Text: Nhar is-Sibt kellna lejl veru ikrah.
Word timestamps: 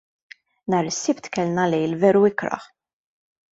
Nhar 0.69 0.85
is-Sibt 0.91 1.25
kellna 1.33 1.63
lejl 1.71 1.93
veru 2.01 2.21
ikrah. 2.31 2.63